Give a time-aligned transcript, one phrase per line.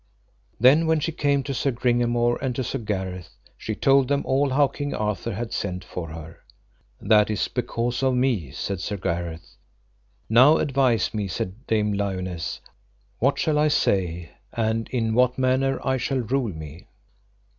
[0.59, 4.49] Then when she came to Sir Gringamore and to Sir Gareth, she told them all
[4.49, 6.39] how King Arthur had sent for her.
[6.99, 9.57] That is because of me, said Sir Gareth.
[10.27, 12.61] Now advise me, said Dame Lionesse,
[13.19, 16.87] what shall I say, and in what manner I shall rule me.